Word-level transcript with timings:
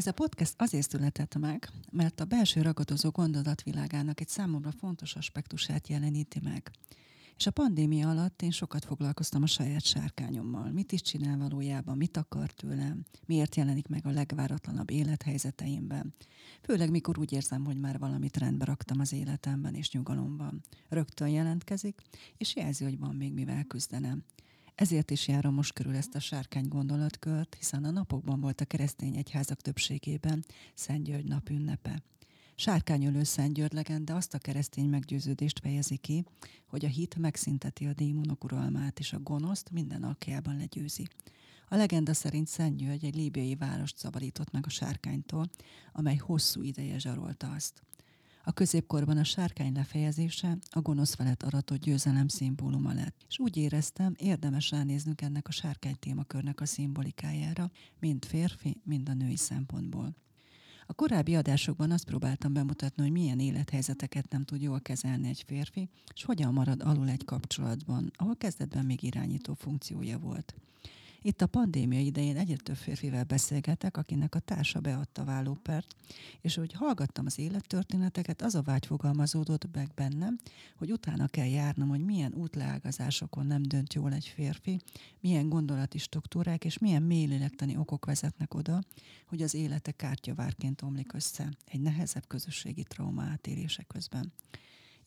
Ez 0.00 0.06
a 0.06 0.12
podcast 0.12 0.54
azért 0.56 0.90
született 0.90 1.38
meg, 1.38 1.68
mert 1.90 2.20
a 2.20 2.24
belső 2.24 2.62
ragadozó 2.62 3.10
gondolatvilágának 3.10 4.20
egy 4.20 4.28
számomra 4.28 4.70
fontos 4.70 5.14
aspektusát 5.14 5.88
jeleníti 5.88 6.40
meg. 6.42 6.70
És 7.36 7.46
a 7.46 7.50
pandémia 7.50 8.08
alatt 8.08 8.42
én 8.42 8.50
sokat 8.50 8.84
foglalkoztam 8.84 9.42
a 9.42 9.46
saját 9.46 9.84
sárkányommal. 9.84 10.70
Mit 10.70 10.92
is 10.92 11.02
csinál 11.02 11.38
valójában, 11.38 11.96
mit 11.96 12.16
akar 12.16 12.50
tőlem, 12.50 13.04
miért 13.26 13.56
jelenik 13.56 13.88
meg 13.88 14.06
a 14.06 14.10
legváratlanabb 14.10 14.90
élethelyzeteimben. 14.90 16.14
Főleg 16.62 16.90
mikor 16.90 17.18
úgy 17.18 17.32
érzem, 17.32 17.64
hogy 17.64 17.76
már 17.78 17.98
valamit 17.98 18.36
rendbe 18.36 18.64
raktam 18.64 19.00
az 19.00 19.12
életemben 19.12 19.74
és 19.74 19.90
nyugalomban. 19.90 20.60
Rögtön 20.88 21.28
jelentkezik, 21.28 22.00
és 22.36 22.56
jelzi, 22.56 22.84
hogy 22.84 22.98
van 22.98 23.14
még 23.14 23.32
mivel 23.32 23.64
küzdenem. 23.64 24.24
Ezért 24.80 25.10
is 25.10 25.28
járom 25.28 25.54
most 25.54 25.72
körül 25.72 25.96
ezt 25.96 26.14
a 26.14 26.20
sárkány 26.20 26.68
gondolatkört, 26.68 27.54
hiszen 27.54 27.84
a 27.84 27.90
napokban 27.90 28.40
volt 28.40 28.60
a 28.60 28.64
keresztény 28.64 29.16
egyházak 29.16 29.60
többségében 29.60 30.44
Szent 30.74 31.04
György 31.04 31.24
nap 31.24 31.48
ünnepe. 31.48 32.02
Sárkányölő 32.54 33.22
Szent 33.22 33.54
György 33.54 33.72
legenda 33.72 34.16
azt 34.16 34.34
a 34.34 34.38
keresztény 34.38 34.88
meggyőződést 34.88 35.60
fejezi 35.60 35.96
ki, 35.96 36.24
hogy 36.66 36.84
a 36.84 36.88
hit 36.88 37.16
megszinteti 37.16 37.86
a 37.86 37.92
démonok 37.92 38.44
uralmát, 38.44 38.98
és 38.98 39.12
a 39.12 39.20
gonoszt 39.20 39.70
minden 39.70 40.02
alkjában 40.02 40.56
legyőzi. 40.56 41.08
A 41.68 41.76
legenda 41.76 42.14
szerint 42.14 42.48
Szent 42.48 42.76
György 42.76 43.04
egy 43.04 43.16
líbiai 43.16 43.54
várost 43.54 43.98
szabadított 43.98 44.50
meg 44.50 44.66
a 44.66 44.70
sárkánytól, 44.70 45.50
amely 45.92 46.16
hosszú 46.16 46.62
ideje 46.62 46.98
zsarolta 46.98 47.50
azt. 47.50 47.82
A 48.44 48.52
középkorban 48.52 49.16
a 49.16 49.24
sárkány 49.24 49.72
lefejezése 49.72 50.58
a 50.70 50.80
gonosz 50.80 51.14
felett 51.14 51.42
aratott 51.42 51.80
győzelem 51.80 52.28
szimbóluma 52.28 52.92
lett. 52.92 53.24
És 53.28 53.38
úgy 53.38 53.56
éreztem, 53.56 54.14
érdemes 54.18 54.70
ránéznünk 54.70 55.20
ennek 55.20 55.48
a 55.48 55.52
sárkány 55.52 55.96
témakörnek 55.98 56.60
a 56.60 56.66
szimbolikájára, 56.66 57.70
mind 57.98 58.24
férfi, 58.24 58.80
mind 58.84 59.08
a 59.08 59.12
női 59.12 59.36
szempontból. 59.36 60.14
A 60.86 60.92
korábbi 60.92 61.36
adásokban 61.36 61.90
azt 61.90 62.04
próbáltam 62.04 62.52
bemutatni, 62.52 63.02
hogy 63.02 63.12
milyen 63.12 63.40
élethelyzeteket 63.40 64.30
nem 64.30 64.44
tud 64.44 64.62
jól 64.62 64.80
kezelni 64.80 65.28
egy 65.28 65.42
férfi, 65.46 65.88
és 66.14 66.24
hogyan 66.24 66.52
marad 66.52 66.82
alul 66.82 67.08
egy 67.08 67.24
kapcsolatban, 67.24 68.10
ahol 68.16 68.36
kezdetben 68.36 68.84
még 68.84 69.02
irányító 69.02 69.54
funkciója 69.54 70.18
volt. 70.18 70.54
Itt 71.22 71.40
a 71.40 71.46
pandémia 71.46 72.00
idején 72.00 72.36
egyre 72.36 72.56
több 72.56 72.76
férfivel 72.76 73.24
beszélgetek, 73.24 73.96
akinek 73.96 74.34
a 74.34 74.38
társa 74.38 74.80
beadta 74.80 75.24
vállópert, 75.24 75.96
és 76.40 76.54
hogy 76.54 76.72
hallgattam 76.72 77.26
az 77.26 77.38
élettörténeteket, 77.38 78.42
az 78.42 78.54
a 78.54 78.62
vágy 78.62 78.86
fogalmazódott 78.86 79.66
meg 79.72 79.90
bennem, 79.94 80.38
hogy 80.76 80.92
utána 80.92 81.26
kell 81.26 81.46
járnom, 81.46 81.88
hogy 81.88 82.04
milyen 82.04 82.34
útleágazásokon 82.34 83.46
nem 83.46 83.62
dönt 83.62 83.94
jól 83.94 84.12
egy 84.12 84.26
férfi, 84.26 84.80
milyen 85.20 85.48
gondolati 85.48 85.98
struktúrák 85.98 86.64
és 86.64 86.78
milyen 86.78 87.02
mélylélektani 87.02 87.76
okok 87.76 88.04
vezetnek 88.04 88.54
oda, 88.54 88.82
hogy 89.26 89.42
az 89.42 89.54
élete 89.54 89.92
kártyavárként 89.92 90.82
omlik 90.82 91.12
össze 91.12 91.52
egy 91.66 91.80
nehezebb 91.80 92.26
közösségi 92.26 92.82
trauma 92.82 93.22
átélése 93.22 93.82
közben. 93.82 94.32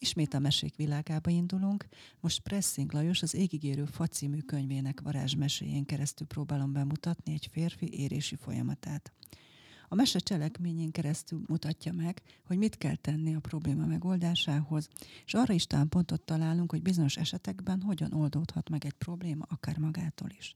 Ismét 0.03 0.33
a 0.33 0.39
mesék 0.39 0.75
világába 0.75 1.29
indulunk, 1.29 1.87
most 2.19 2.39
Pressing 2.39 2.93
Lajos 2.93 3.21
az 3.21 3.35
Égigérő 3.35 3.85
Fa 3.85 4.07
könyvének 4.45 5.01
varázsmeséjén 5.01 5.85
keresztül 5.85 6.27
próbálom 6.27 6.73
bemutatni 6.73 7.33
egy 7.33 7.49
férfi 7.51 7.99
érési 7.99 8.35
folyamatát. 8.35 9.11
A 9.87 9.95
mese 9.95 10.19
cselekményén 10.19 10.91
keresztül 10.91 11.41
mutatja 11.47 11.93
meg, 11.93 12.21
hogy 12.45 12.57
mit 12.57 12.77
kell 12.77 12.95
tenni 12.95 13.35
a 13.35 13.39
probléma 13.39 13.85
megoldásához, 13.85 14.89
és 15.25 15.33
arra 15.33 15.53
is 15.53 15.65
pontot 15.89 16.21
találunk, 16.21 16.71
hogy 16.71 16.81
bizonyos 16.81 17.17
esetekben 17.17 17.81
hogyan 17.81 18.13
oldódhat 18.13 18.69
meg 18.69 18.85
egy 18.85 18.93
probléma 18.93 19.45
akár 19.49 19.77
magától 19.77 20.29
is. 20.37 20.55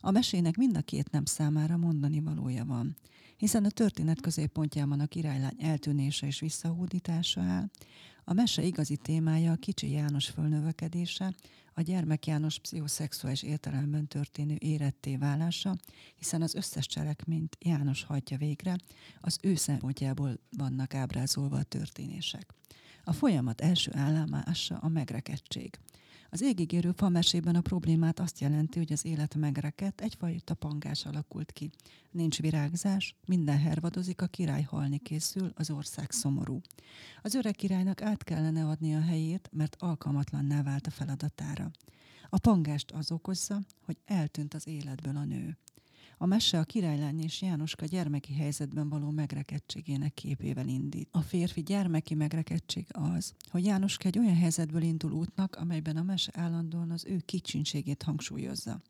A 0.00 0.10
mesének 0.10 0.56
mind 0.56 0.76
a 0.76 0.80
két 0.80 1.10
nem 1.10 1.24
számára 1.24 1.76
mondani 1.76 2.20
valója 2.20 2.64
van, 2.64 2.96
hiszen 3.36 3.64
a 3.64 3.70
történet 3.70 4.20
középpontjában 4.20 5.00
a 5.00 5.06
királylány 5.06 5.56
eltűnése 5.58 6.26
és 6.26 6.40
visszahódítása 6.40 7.40
áll, 7.40 7.70
a 8.24 8.32
mese 8.32 8.62
igazi 8.62 8.96
témája 8.96 9.52
a 9.52 9.56
kicsi 9.56 9.90
János 9.90 10.28
fölnövekedése, 10.28 11.34
a 11.74 11.80
gyermek 11.80 12.26
János 12.26 12.58
pszichoszexuális 12.58 13.42
értelemben 13.42 14.06
történő 14.06 14.56
éretté 14.58 15.16
válása, 15.16 15.76
hiszen 16.16 16.42
az 16.42 16.54
összes 16.54 16.86
cselekményt 16.86 17.56
János 17.60 18.02
hajtja 18.02 18.36
végre, 18.36 18.76
az 19.20 19.38
ő 19.42 19.54
szempontjából 19.54 20.38
vannak 20.56 20.94
ábrázolva 20.94 21.56
a 21.56 21.62
történések. 21.62 22.54
A 23.04 23.12
folyamat 23.12 23.60
első 23.60 23.90
állomása 23.94 24.76
a 24.76 24.88
megrekedtség. 24.88 25.78
Az 26.32 26.42
égigérő 26.42 26.92
famesében 26.96 27.54
a 27.54 27.60
problémát 27.60 28.20
azt 28.20 28.40
jelenti, 28.40 28.78
hogy 28.78 28.92
az 28.92 29.04
élet 29.04 29.34
megrekedt, 29.34 30.00
egyfajta 30.00 30.54
pangás 30.54 31.06
alakult 31.06 31.52
ki. 31.52 31.70
Nincs 32.10 32.40
virágzás, 32.40 33.16
minden 33.26 33.58
hervadozik, 33.58 34.22
a 34.22 34.26
király 34.26 34.62
halni 34.62 34.98
készül, 34.98 35.52
az 35.54 35.70
ország 35.70 36.10
szomorú. 36.10 36.60
Az 37.22 37.34
öreg 37.34 37.54
királynak 37.54 38.02
át 38.02 38.24
kellene 38.24 38.66
adni 38.66 38.94
a 38.94 39.00
helyét, 39.00 39.48
mert 39.52 39.76
alkalmatlanná 39.78 40.62
vált 40.62 40.86
a 40.86 40.90
feladatára. 40.90 41.70
A 42.28 42.38
pangást 42.38 42.90
az 42.90 43.12
okozza, 43.12 43.60
hogy 43.84 43.96
eltűnt 44.04 44.54
az 44.54 44.66
életből 44.66 45.16
a 45.16 45.24
nő. 45.24 45.56
A 46.22 46.26
mese 46.26 46.58
a 46.58 46.64
királylány 46.64 47.20
és 47.20 47.42
Jánoska 47.42 47.86
gyermeki 47.86 48.34
helyzetben 48.34 48.88
való 48.88 49.10
megrekedtségének 49.10 50.14
képével 50.14 50.68
indít. 50.68 51.08
A 51.12 51.20
férfi 51.20 51.62
gyermeki 51.62 52.14
megrekedtség 52.14 52.86
az, 52.92 53.34
hogy 53.50 53.64
Jánoska 53.64 54.08
egy 54.08 54.18
olyan 54.18 54.36
helyzetből 54.36 54.82
indul 54.82 55.12
útnak, 55.12 55.56
amelyben 55.56 55.96
a 55.96 56.02
mese 56.02 56.32
állandóan 56.34 56.90
az 56.90 57.04
ő 57.04 57.20
kicsinségét 57.24 58.02
hangsúlyozza. 58.02 58.80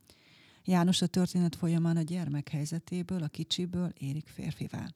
János 0.65 1.03
a 1.03 1.07
történet 1.07 1.57
folyamán 1.57 1.97
a 1.97 2.03
gyermek 2.03 2.49
helyzetéből, 2.49 3.23
a 3.23 3.29
kicsiből 3.29 3.93
érik 3.99 4.29
férfivá. 4.29 4.89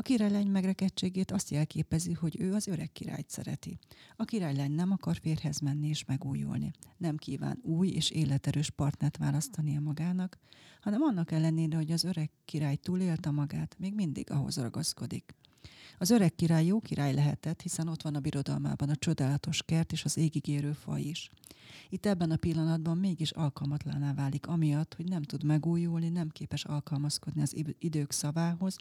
A 0.00 0.02
királylány 0.02 0.46
megrekedtségét 0.46 1.30
azt 1.30 1.50
jelképezi, 1.50 2.12
hogy 2.12 2.40
ő 2.40 2.52
az 2.52 2.66
öreg 2.66 2.92
királyt 2.92 3.30
szereti. 3.30 3.78
A 4.16 4.24
királylány 4.24 4.72
nem 4.72 4.90
akar 4.90 5.16
férhez 5.16 5.58
menni 5.58 5.88
és 5.88 6.04
megújulni. 6.04 6.70
Nem 6.96 7.16
kíván 7.16 7.58
új 7.62 7.88
és 7.88 8.10
életerős 8.10 8.70
partnert 8.70 9.16
választania 9.16 9.80
magának, 9.80 10.38
hanem 10.80 11.02
annak 11.02 11.30
ellenére, 11.30 11.76
hogy 11.76 11.90
az 11.90 12.04
öreg 12.04 12.30
király 12.44 12.76
túlélte 12.76 13.30
magát, 13.30 13.76
még 13.78 13.94
mindig 13.94 14.30
ahhoz 14.30 14.56
ragaszkodik. 14.56 15.34
Az 15.98 16.10
öreg 16.10 16.34
király 16.34 16.64
jó 16.64 16.80
király 16.80 17.14
lehetett, 17.14 17.60
hiszen 17.60 17.88
ott 17.88 18.02
van 18.02 18.14
a 18.14 18.20
birodalmában 18.20 18.88
a 18.88 18.96
csodálatos 18.96 19.62
kert 19.62 19.92
és 19.92 20.04
az 20.04 20.16
égigérő 20.16 20.72
fa 20.72 20.98
is. 20.98 21.30
Itt 21.88 22.06
ebben 22.06 22.30
a 22.30 22.36
pillanatban 22.36 22.98
mégis 22.98 23.30
alkalmatlaná 23.30 24.14
válik, 24.14 24.46
amiatt, 24.46 24.94
hogy 24.94 25.08
nem 25.08 25.22
tud 25.22 25.44
megújulni, 25.44 26.08
nem 26.08 26.28
képes 26.28 26.64
alkalmazkodni 26.64 27.42
az 27.42 27.56
idők 27.78 28.12
szavához, 28.12 28.76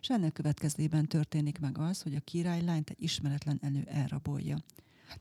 és 0.00 0.08
ennek 0.08 0.32
következtében 0.32 1.06
történik 1.06 1.58
meg 1.58 1.78
az, 1.78 2.02
hogy 2.02 2.14
a 2.14 2.20
király 2.20 2.62
lányt 2.62 2.90
egy 2.90 3.02
ismeretlen 3.02 3.58
elő 3.62 3.84
elrabolja. 3.86 4.58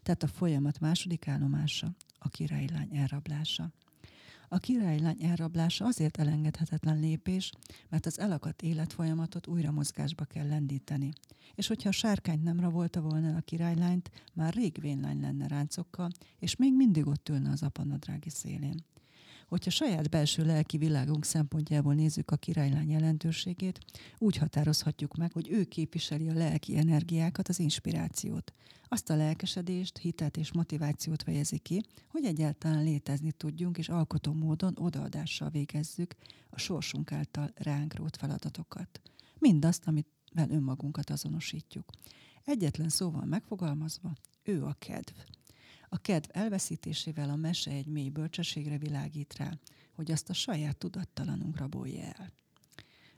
Tehát 0.04 0.24
a 0.24 0.28
folyamat 0.28 0.80
második 0.80 1.28
állomása 1.28 1.92
a 2.18 2.30
királylány 2.30 2.90
elrablása. 2.98 3.72
A 4.54 4.58
királylány 4.58 5.24
elrablása 5.24 5.86
azért 5.86 6.18
elengedhetetlen 6.18 7.00
lépés, 7.00 7.52
mert 7.90 8.06
az 8.06 8.20
elakadt 8.20 8.62
életfolyamatot 8.62 9.48
újra 9.48 9.72
mozgásba 9.72 10.24
kell 10.24 10.48
lendíteni. 10.48 11.14
És 11.56 11.68
hogyha 11.68 11.90
a 11.90 11.92
sárkányt 11.92 12.44
nem 12.44 12.60
rabolta 12.60 13.02
volna 13.02 13.36
a 13.36 13.42
királylányt, 13.42 14.12
már 14.34 14.54
rég 14.54 14.78
vénlány 14.82 15.22
lenne 15.22 15.48
ráncokkal, 15.48 16.10
és 16.40 16.56
még 16.56 16.76
mindig 16.76 17.08
ott 17.08 17.30
ülne 17.30 17.50
az 17.50 17.64
apanadrági 17.64 18.30
szélén. 18.30 18.84
Hogyha 19.48 19.70
saját 19.70 20.10
belső 20.10 20.46
lelki 20.46 20.78
világunk 20.78 21.26
szempontjából 21.26 21.94
nézzük 21.94 22.32
a 22.32 22.36
királylány 22.36 22.90
jelentőségét, 22.90 23.80
úgy 24.18 24.38
határozhatjuk 24.38 25.16
meg, 25.16 25.32
hogy 25.32 25.50
ő 25.52 25.64
képviseli 25.64 26.30
a 26.30 26.34
lelki 26.34 26.78
energiákat, 26.78 27.48
az 27.48 27.60
inspirációt. 27.60 28.54
Azt 28.88 29.10
a 29.10 29.16
lelkesedést, 29.16 29.98
hitet 29.98 30.38
és 30.38 30.52
motivációt 30.52 31.24
fejezi 31.24 31.58
ki, 31.58 31.82
hogy 32.08 32.26
egyáltalán 32.26 32.84
létezni 32.84 33.32
tudjunk, 33.32 33.78
és 33.78 33.90
alkotó 33.90 34.34
módon 34.34 34.74
odaadással 34.78 35.50
végezzük 35.50 36.16
a 36.50 36.60
sorsunk 36.60 37.12
által 37.12 37.52
ránk 37.56 37.96
rót 37.96 38.18
feladatokat. 38.18 39.02
Mindazt, 39.40 39.84
amit 39.86 40.08
vel 40.34 40.50
önmagunkat 40.50 41.10
azonosítjuk. 41.10 41.90
Egyetlen 42.44 42.90
szóval 42.90 43.26
megfogalmazva, 43.26 44.14
ő 44.44 44.64
a 44.64 44.76
kedv. 44.80 45.16
A 45.94 45.98
kedv 45.98 46.30
elveszítésével 46.32 47.30
a 47.30 47.36
mese 47.36 47.72
egy 47.72 47.88
mély 47.88 48.10
bölcsességre 48.10 48.78
világít 48.78 49.36
rá, 49.38 49.60
hogy 49.92 50.12
azt 50.12 50.30
a 50.30 50.34
saját 50.34 50.78
tudattalanunk 50.78 51.58
rabolja 51.58 52.02
el. 52.02 52.32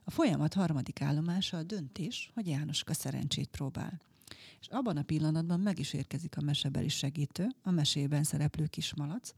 A 0.03 0.11
folyamat 0.11 0.53
harmadik 0.53 1.01
állomása 1.01 1.57
a 1.57 1.63
döntés, 1.63 2.31
hogy 2.33 2.47
Jánoska 2.47 2.93
szerencsét 2.93 3.47
próbál. 3.47 4.01
És 4.59 4.67
abban 4.67 4.97
a 4.97 5.03
pillanatban 5.03 5.59
meg 5.59 5.79
is 5.79 5.93
érkezik 5.93 6.37
a 6.37 6.41
mesebeli 6.41 6.87
segítő, 6.87 7.47
a 7.61 7.71
mesében 7.71 8.23
szereplő 8.23 8.65
kismalac, 8.65 9.33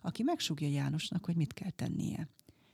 aki 0.00 0.22
megsugja 0.22 0.68
Jánosnak, 0.68 1.24
hogy 1.24 1.36
mit 1.36 1.52
kell 1.52 1.70
tennie. 1.70 2.28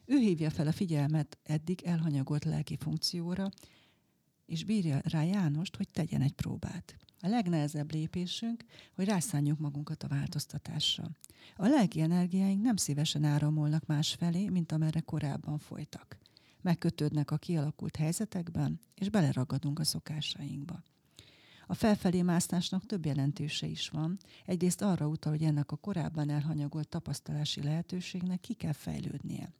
Ő 0.04 0.18
hívja 0.18 0.50
fel 0.50 0.66
a 0.66 0.72
figyelmet 0.72 1.38
eddig 1.42 1.82
elhanyagolt 1.84 2.44
lelki 2.44 2.76
funkcióra, 2.76 3.50
és 4.46 4.64
bírja 4.64 5.00
rá 5.04 5.22
Jánost, 5.22 5.76
hogy 5.76 5.88
tegyen 5.88 6.22
egy 6.22 6.34
próbát. 6.34 6.96
A 7.20 7.28
legnehezebb 7.28 7.92
lépésünk, 7.92 8.64
hogy 8.94 9.04
rászánjuk 9.04 9.58
magunkat 9.58 10.02
a 10.02 10.08
változtatásra. 10.08 11.10
A 11.56 11.66
lelki 11.66 12.00
energiáink 12.00 12.62
nem 12.62 12.76
szívesen 12.76 13.24
áramolnak 13.24 13.86
másfelé, 13.86 14.48
mint 14.48 14.72
amerre 14.72 15.00
korábban 15.00 15.58
folytak. 15.58 16.18
Megkötődnek 16.62 17.30
a 17.30 17.36
kialakult 17.36 17.96
helyzetekben, 17.96 18.80
és 18.94 19.08
beleragadunk 19.08 19.78
a 19.78 19.84
szokásainkba. 19.84 20.82
A 21.66 21.74
felfelé 21.74 22.22
mászásnak 22.22 22.86
több 22.86 23.06
jelentőse 23.06 23.66
is 23.66 23.88
van. 23.88 24.18
Egyrészt 24.44 24.82
arra 24.82 25.08
utal, 25.08 25.32
hogy 25.32 25.42
ennek 25.42 25.72
a 25.72 25.76
korábban 25.76 26.30
elhanyagolt 26.30 26.88
tapasztalási 26.88 27.62
lehetőségnek 27.62 28.40
ki 28.40 28.54
kell 28.54 28.72
fejlődnie. 28.72 29.52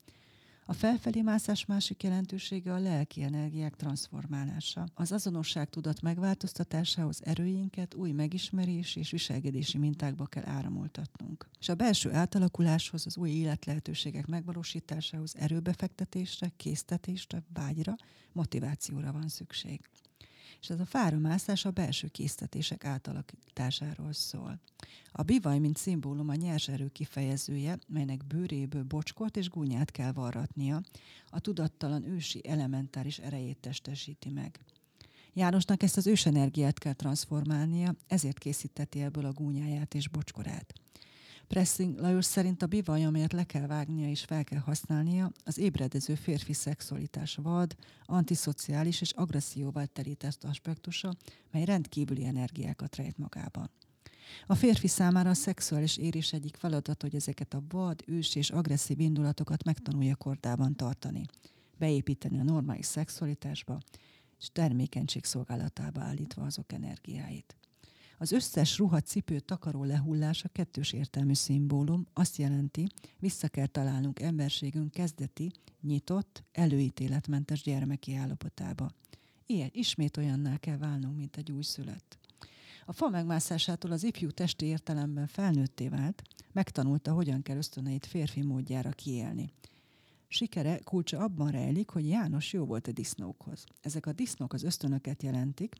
A 0.69 0.73
felfelé 0.73 1.23
mászás 1.23 1.67
másik 1.67 2.03
jelentősége 2.03 2.73
a 2.73 2.79
lelki 2.79 3.23
energiák 3.23 3.75
transformálása. 3.77 4.87
Az 4.95 5.13
azonosság 5.13 5.69
tudat 5.69 6.01
megváltoztatásához 6.01 7.21
erőinket 7.25 7.95
új 7.95 8.13
megismerés 8.13 8.97
és 8.97 9.11
viselkedési 9.11 9.79
mintákba 9.79 10.27
kell 10.27 10.47
áramoltatnunk. 10.47 11.49
És 11.61 11.69
a 11.69 11.75
belső 11.75 12.13
átalakuláshoz, 12.13 13.07
az 13.07 13.17
új 13.17 13.31
életlehetőségek 13.31 14.27
megvalósításához 14.27 15.37
erőbefektetésre, 15.37 16.53
késztetésre, 16.57 17.43
vágyra, 17.53 17.97
motivációra 18.33 19.13
van 19.13 19.29
szükség 19.29 19.81
és 20.67 20.73
ez 20.73 20.81
a 20.81 20.85
fáramászás 20.85 21.65
a 21.65 21.71
belső 21.71 22.09
késztetések 22.09 22.85
átalakításáról 22.85 24.13
szól. 24.13 24.61
A 25.13 25.23
bivaj, 25.23 25.59
mint 25.59 25.77
szimbólum 25.77 26.29
a 26.29 26.35
nyers 26.35 26.69
erő 26.69 26.89
kifejezője, 26.89 27.79
melynek 27.89 28.25
bőréből 28.25 28.83
bocskort 28.83 29.37
és 29.37 29.49
gúnyát 29.49 29.91
kell 29.91 30.13
varratnia, 30.13 30.81
a 31.27 31.41
tudattalan 31.41 32.05
ősi 32.05 32.49
elementáris 32.49 33.19
erejét 33.19 33.59
testesíti 33.59 34.31
meg. 34.31 34.61
Jánosnak 35.33 35.83
ezt 35.83 35.97
az 35.97 36.07
ősenergiát 36.07 36.79
kell 36.79 36.93
transformálnia, 36.93 37.95
ezért 38.07 38.39
készíteti 38.39 39.03
ebből 39.03 39.25
a 39.25 39.33
gúnyáját 39.33 39.95
és 39.95 40.09
bocskorát. 40.09 40.86
Pressing 41.49 41.99
Lajos 41.99 42.25
szerint 42.25 42.63
a 42.63 42.67
bivaj, 42.67 43.05
amelyet 43.05 43.33
le 43.33 43.45
kell 43.45 43.67
vágnia 43.67 44.09
és 44.09 44.25
fel 44.25 44.45
kell 44.45 44.59
használnia, 44.59 45.33
az 45.45 45.59
ébredező 45.59 46.15
férfi 46.15 46.53
szexualitás 46.53 47.35
vad, 47.35 47.77
antiszociális 48.05 49.01
és 49.01 49.11
agresszióval 49.11 49.87
terített 49.87 50.45
aspektusa, 50.45 51.15
mely 51.51 51.65
rendkívüli 51.65 52.25
energiákat 52.25 52.97
rejt 52.97 53.19
magában. 53.19 53.71
A 54.47 54.55
férfi 54.55 54.87
számára 54.87 55.31
a 55.31 55.35
szexuális 55.35 55.97
érés 55.97 56.33
egyik 56.33 56.57
feladat, 56.57 57.03
hogy 57.03 57.15
ezeket 57.15 57.55
a 57.55 57.63
vad, 57.69 58.03
ős 58.07 58.35
és 58.35 58.51
agresszív 58.51 59.01
indulatokat 59.01 59.65
megtanulja 59.65 60.17
kordában 60.17 60.77
tartani, 60.77 61.27
beépíteni 61.79 62.39
a 62.39 62.43
normális 62.43 62.87
szexualitásba, 62.87 63.79
és 64.39 64.49
termékenység 64.53 65.25
szolgálatába 65.25 66.01
állítva 66.01 66.43
azok 66.43 66.73
energiáit. 66.73 67.57
Az 68.19 68.33
összes 68.33 68.79
ruha, 68.79 69.01
cipő, 69.01 69.41
takaró 69.41 69.85
lehullása 69.85 70.49
kettős 70.49 70.93
értelmű 70.93 71.35
szimbólum, 71.35 72.07
azt 72.13 72.37
jelenti, 72.37 72.87
vissza 73.19 73.49
kell 73.49 73.67
találnunk 73.67 74.21
emberségünk 74.21 74.91
kezdeti, 74.91 75.53
nyitott, 75.81 76.43
előítéletmentes 76.53 77.63
gyermeki 77.63 78.15
állapotába. 78.15 78.91
Ilyen 79.47 79.71
ismét 79.73 80.17
olyanná 80.17 80.57
kell 80.57 80.77
válnunk, 80.77 81.17
mint 81.17 81.37
egy 81.37 81.53
újszülött. 81.53 82.19
A 82.85 82.93
fa 82.93 83.09
megmászásától 83.09 83.93
az 83.93 84.05
ifjú 84.05 84.31
testi 84.31 84.67
értelemben 84.67 85.27
felnőtté 85.27 85.89
vált, 85.89 86.23
megtanulta, 86.53 87.13
hogyan 87.13 87.43
kell 87.43 87.57
ösztöneit 87.57 88.07
férfi 88.07 88.43
módjára 88.43 88.91
kiélni. 88.91 89.53
Sikere 90.37 90.79
kulcsa 90.85 91.19
abban 91.19 91.51
rejlik, 91.51 91.91
hogy 91.91 92.09
János 92.09 92.53
jó 92.53 92.65
volt 92.65 92.87
a 92.87 92.93
disznókhoz. 92.93 93.65
Ezek 93.81 94.07
a 94.07 94.13
disznók 94.13 94.53
az 94.53 94.63
ösztönöket 94.63 95.23
jelentik, 95.23 95.75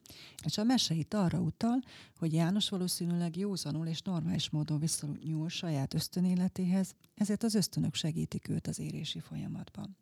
és 0.45 0.57
a 0.57 0.63
meseit 0.63 1.13
arra 1.13 1.39
utal, 1.39 1.79
hogy 2.17 2.33
János 2.33 2.69
valószínűleg 2.69 3.37
józanul 3.37 3.87
és 3.87 4.01
normális 4.01 4.49
módon 4.49 4.79
viszonyul 4.79 5.49
saját 5.49 5.93
ösztönéletéhez, 5.93 6.95
ezért 7.15 7.43
az 7.43 7.55
ösztönök 7.55 7.95
segítik 7.95 8.49
őt 8.49 8.67
az 8.67 8.79
érési 8.79 9.19
folyamatban. 9.19 9.97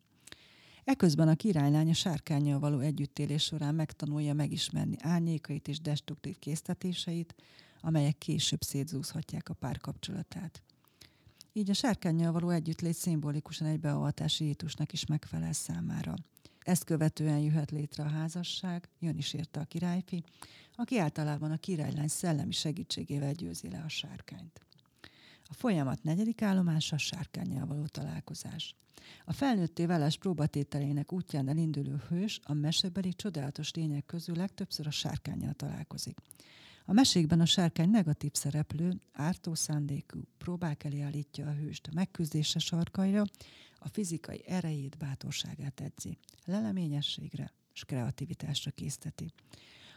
Eközben 0.83 1.27
a 1.27 1.35
királylánya 1.35 1.93
sárkányjal 1.93 2.59
való 2.59 2.79
együttélés 2.79 3.43
során 3.43 3.75
megtanulja 3.75 4.33
megismerni 4.33 4.95
árnyékait 4.99 5.67
és 5.67 5.79
destruktív 5.79 6.39
késztetéseit, 6.39 7.35
amelyek 7.81 8.17
később 8.17 8.61
szétzúzhatják 8.61 9.49
a 9.49 9.53
párkapcsolatát. 9.53 10.63
Így 11.57 11.69
a 11.69 11.73
sárkányjal 11.73 12.31
való 12.31 12.49
együttlét 12.49 12.93
szimbolikusan 12.93 13.67
egy 13.67 13.79
beavatási 13.79 14.45
étusnak 14.45 14.93
is 14.93 15.05
megfelel 15.05 15.53
számára. 15.53 16.13
Ezt 16.59 16.83
követően 16.83 17.39
jöhet 17.39 17.71
létre 17.71 18.03
a 18.03 18.09
házasság, 18.09 18.89
jön 18.99 19.17
is 19.17 19.33
érte 19.33 19.59
a 19.59 19.63
királyfi, 19.65 20.23
aki 20.75 20.99
általában 20.99 21.51
a 21.51 21.57
királylány 21.57 22.07
szellemi 22.07 22.51
segítségével 22.51 23.33
győzi 23.33 23.69
le 23.69 23.81
a 23.85 23.89
sárkányt. 23.89 24.61
A 25.43 25.53
folyamat 25.53 26.03
negyedik 26.03 26.41
állomása 26.41 26.95
a 26.95 26.99
sárkányjal 26.99 27.65
való 27.65 27.85
találkozás. 27.85 28.75
A 29.25 29.33
felnőtté 29.33 29.85
válás 29.85 30.17
próbatételének 30.17 31.11
útján 31.11 31.47
elinduló 31.47 31.95
hős 32.09 32.39
a 32.43 32.53
mesebeli 32.53 33.13
csodálatos 33.13 33.73
lények 33.73 34.05
közül 34.05 34.35
legtöbbször 34.35 34.87
a 34.87 34.91
sárkányjal 34.91 35.53
találkozik. 35.53 36.17
A 36.87 36.93
mesékben 36.93 37.39
a 37.39 37.45
sárkány 37.45 37.89
negatív 37.89 38.33
szereplő, 38.33 38.99
ártó 39.13 39.53
szándékú, 39.53 40.19
próbák 40.37 40.83
elé 40.83 41.01
állítja 41.01 41.47
a 41.47 41.53
hőst 41.53 41.87
a 41.87 41.91
megküzdése 41.93 42.59
sarkaira, 42.59 43.23
a 43.77 43.87
fizikai 43.87 44.43
erejét, 44.47 44.97
bátorságát 44.97 45.81
edzi, 45.81 46.17
leleményességre 46.45 47.51
és 47.73 47.83
kreativitásra 47.85 48.71
készteti. 48.71 49.33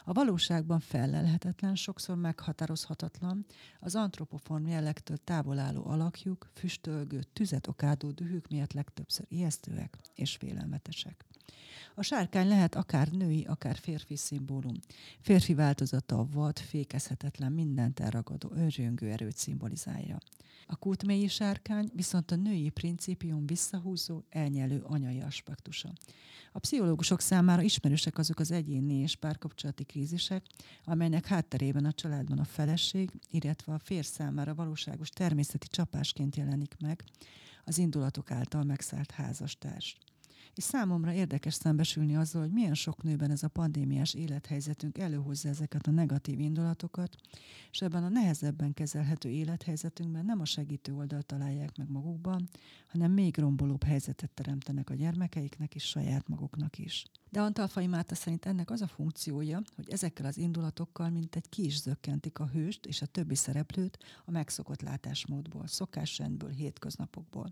A 0.05 0.13
valóságban 0.13 0.81
fellelhetetlen, 0.81 1.75
sokszor 1.75 2.17
meghatározhatatlan, 2.17 3.47
az 3.81 3.95
antropoform 3.95 4.67
jellegtől 4.67 5.17
távol 5.17 5.59
álló 5.59 5.87
alakjuk, 5.87 6.51
füstölgő, 6.55 7.23
tüzet 7.33 7.67
okádó 7.67 8.11
dühük 8.11 8.49
miatt 8.49 8.73
legtöbbször 8.73 9.27
ijesztőek 9.29 9.99
és 10.15 10.37
félelmetesek. 10.37 11.25
A 11.95 12.03
sárkány 12.03 12.49
lehet 12.49 12.75
akár 12.75 13.09
női, 13.09 13.45
akár 13.45 13.77
férfi 13.77 14.17
szimbólum. 14.17 14.75
Férfi 15.21 15.55
változata 15.55 16.19
a 16.19 16.27
vad, 16.33 16.59
fékezhetetlen, 16.59 17.53
mindent 17.53 18.01
elragadó, 18.01 18.53
őrjöngő 18.57 19.11
erőt 19.11 19.37
szimbolizálja. 19.37 20.19
A 20.67 20.77
kultmélyi 20.77 21.29
sárkány 21.29 21.91
viszont 21.95 22.31
a 22.31 22.37
női 22.37 22.69
principium 22.69 23.47
visszahúzó, 23.47 24.23
elnyelő 24.31 24.83
anyai 24.87 25.21
aspektusa. 25.21 25.93
A 26.53 26.59
pszichológusok 26.59 27.21
számára 27.21 27.63
ismerősek 27.63 28.19
azok 28.19 28.39
az 28.39 28.51
egyéni 28.51 28.95
és 28.95 29.17
párkapcsolati 29.17 29.85
krízisek, 29.85 30.47
amelynek 30.85 31.27
hátterében 31.27 31.85
a 31.85 31.93
családban 31.93 32.39
a 32.39 32.45
feleség, 32.45 33.11
illetve 33.31 33.73
a 33.73 33.79
férj 33.79 34.07
számára 34.07 34.55
valóságos 34.55 35.09
természeti 35.09 35.67
csapásként 35.67 36.37
jelenik 36.37 36.77
meg 36.81 37.05
az 37.65 37.79
indulatok 37.79 38.31
által 38.31 38.63
megszállt 38.63 39.11
házastárs 39.11 39.97
és 40.55 40.65
számomra 40.65 41.13
érdekes 41.13 41.55
szembesülni 41.55 42.17
azzal, 42.17 42.43
hogy 42.43 42.53
milyen 42.53 42.75
sok 42.75 43.03
nőben 43.03 43.31
ez 43.31 43.43
a 43.43 43.49
pandémiás 43.49 44.15
élethelyzetünk 44.15 44.99
előhozza 44.99 45.49
ezeket 45.49 45.87
a 45.87 45.91
negatív 45.91 46.41
indulatokat, 46.41 47.17
és 47.71 47.81
ebben 47.81 48.05
a 48.05 48.09
nehezebben 48.09 48.75
kezelhető 48.75 49.29
élethelyzetünkben 49.29 50.25
nem 50.25 50.41
a 50.41 50.45
segítő 50.45 50.95
oldalt 50.95 51.27
találják 51.27 51.77
meg 51.77 51.91
magukban, 51.91 52.49
hanem 52.87 53.13
még 53.13 53.39
rombolóbb 53.39 53.83
helyzetet 53.83 54.31
teremtenek 54.31 54.91
a 54.91 54.95
gyermekeiknek 54.95 55.75
és 55.75 55.85
saját 55.85 56.29
maguknak 56.29 56.79
is. 56.79 57.05
De 57.31 57.41
Antalfai 57.41 57.87
Márta 57.87 58.15
szerint 58.15 58.45
ennek 58.45 58.71
az 58.71 58.81
a 58.81 58.87
funkciója, 58.87 59.63
hogy 59.75 59.91
ezekkel 59.91 60.27
az 60.27 60.39
indulatokkal 60.39 61.11
mint 61.11 61.37
egy 61.37 61.49
ki 61.49 61.65
is 61.65 61.81
zökkentik 61.81 62.39
a 62.39 62.47
hőst 62.47 62.87
és 62.87 63.03
a 63.03 63.07
többi 63.07 63.35
szereplőt 63.35 63.99
a 64.25 64.31
megszokott 64.31 64.83
látásmódból, 64.83 65.67
szokásrendből, 65.67 66.51
hétköznapokból. 66.51 67.51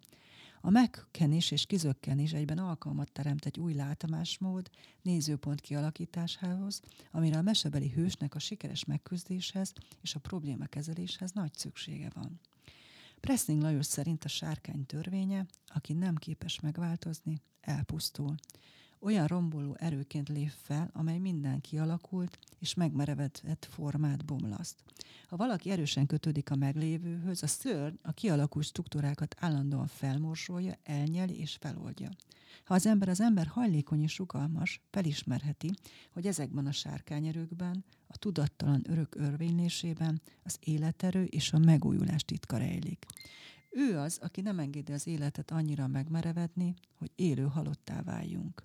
A 0.66 0.70
megkenés 0.70 1.50
és 1.50 1.66
kizökkenés 1.66 2.32
egyben 2.32 2.58
alkalmat 2.58 3.12
teremt 3.12 3.46
egy 3.46 3.58
új 3.58 3.74
látomásmód, 3.74 4.70
nézőpont 5.02 5.60
kialakításához, 5.60 6.80
amire 7.10 7.38
a 7.38 7.42
mesebeli 7.42 7.88
hősnek 7.88 8.34
a 8.34 8.38
sikeres 8.38 8.84
megküzdéshez 8.84 9.72
és 10.00 10.14
a 10.14 10.18
probléma 10.20 10.66
kezeléshez 10.66 11.32
nagy 11.32 11.54
szüksége 11.54 12.10
van. 12.14 12.40
Pressing 13.20 13.62
Lajos 13.62 13.86
szerint 13.86 14.24
a 14.24 14.28
sárkány 14.28 14.86
törvénye, 14.86 15.46
aki 15.66 15.92
nem 15.92 16.14
képes 16.14 16.60
megváltozni, 16.60 17.40
elpusztul. 17.60 18.34
Olyan 19.06 19.26
romboló 19.26 19.76
erőként 19.78 20.28
lép 20.28 20.52
fel, 20.62 20.90
amely 20.92 21.18
minden 21.18 21.60
kialakult 21.60 22.38
és 22.58 22.74
megmerevedett 22.74 23.68
formát 23.70 24.24
bomlaszt. 24.24 24.82
Ha 25.28 25.36
valaki 25.36 25.70
erősen 25.70 26.06
kötődik 26.06 26.50
a 26.50 26.56
meglévőhöz, 26.56 27.42
a 27.42 27.46
szörny 27.46 27.94
a 28.02 28.12
kialakult 28.12 28.64
struktúrákat 28.64 29.36
állandóan 29.38 29.86
felmorsolja, 29.86 30.78
elnyeli 30.82 31.38
és 31.38 31.56
feloldja. 31.60 32.08
Ha 32.64 32.74
az 32.74 32.86
ember 32.86 33.08
az 33.08 33.20
ember 33.20 33.46
hajlékony 33.46 34.02
és 34.02 34.18
rugalmas, 34.18 34.80
felismerheti, 34.90 35.70
hogy 36.10 36.26
ezekben 36.26 36.66
a 36.66 36.72
sárkányerőkben, 36.72 37.84
a 38.06 38.16
tudattalan 38.16 38.84
örök 38.88 39.14
örvénylésében 39.14 40.22
az 40.42 40.56
életerő 40.60 41.24
és 41.24 41.52
a 41.52 41.58
megújulás 41.58 42.24
titka 42.24 42.56
rejlik. 42.56 43.06
Ő 43.78 43.98
az, 43.98 44.18
aki 44.22 44.40
nem 44.40 44.58
engedi 44.58 44.92
az 44.92 45.06
életet 45.06 45.50
annyira 45.50 45.86
megmerevedni, 45.86 46.74
hogy 46.94 47.10
élő 47.14 47.42
halottá 47.42 48.02
váljunk. 48.02 48.64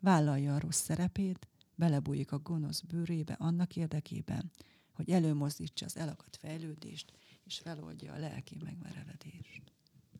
Vállalja 0.00 0.54
a 0.54 0.58
rossz 0.58 0.80
szerepét, 0.80 1.48
belebújik 1.74 2.32
a 2.32 2.38
gonosz 2.38 2.80
bőrébe 2.80 3.32
annak 3.32 3.76
érdekében, 3.76 4.50
hogy 4.92 5.10
előmozdítsa 5.10 5.84
az 5.84 5.96
elakadt 5.96 6.36
fejlődést, 6.36 7.12
és 7.44 7.58
feloldja 7.58 8.12
a 8.12 8.18
lelki 8.18 8.56
megmerevedést. 8.64 9.72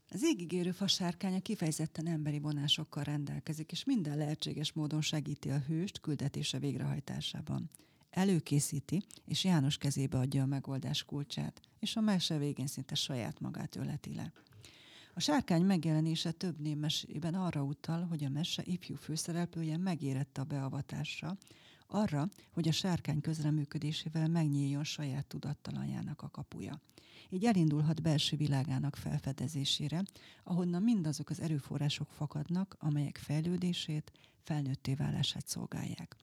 Az 0.08 0.22
égigérő 0.24 0.70
fasárkánya 0.70 1.40
kifejezetten 1.40 2.06
emberi 2.06 2.38
vonásokkal 2.38 3.02
rendelkezik, 3.02 3.72
és 3.72 3.84
minden 3.84 4.16
lehetséges 4.16 4.72
módon 4.72 5.00
segíti 5.00 5.50
a 5.50 5.58
hőst 5.58 6.00
küldetése 6.00 6.58
végrehajtásában. 6.58 7.70
Előkészíti, 8.12 9.02
és 9.24 9.44
János 9.44 9.76
kezébe 9.76 10.18
adja 10.18 10.42
a 10.42 10.46
megoldás 10.46 11.04
kulcsát, 11.04 11.60
és 11.80 11.96
a 11.96 12.00
mese 12.00 12.38
végén 12.38 12.66
szinte 12.66 12.94
saját 12.94 13.40
magát 13.40 13.76
öleti 13.76 14.14
le. 14.14 14.32
A 15.14 15.20
sárkány 15.20 15.64
megjelenése 15.64 16.30
több 16.30 16.60
némesében 16.60 17.34
arra 17.34 17.62
utal, 17.62 18.06
hogy 18.06 18.24
a 18.24 18.28
mese 18.28 18.62
ifjú 18.64 18.96
főszereplője 18.96 19.76
megérette 19.76 20.40
a 20.40 20.44
beavatásra, 20.44 21.36
arra, 21.86 22.28
hogy 22.50 22.68
a 22.68 22.72
sárkány 22.72 23.20
közreműködésével 23.20 24.28
megnyíljon 24.28 24.84
saját 24.84 25.26
tudattalanjának 25.26 26.22
a 26.22 26.28
kapuja. 26.28 26.80
Így 27.28 27.44
elindulhat 27.44 28.02
belső 28.02 28.36
világának 28.36 28.96
felfedezésére, 28.96 30.02
ahonnan 30.44 30.82
mindazok 30.82 31.30
az 31.30 31.40
erőforrások 31.40 32.10
fakadnak, 32.10 32.76
amelyek 32.78 33.16
fejlődését, 33.16 34.12
felnőtté 34.42 34.94
válását 34.94 35.46
szolgálják. 35.46 36.16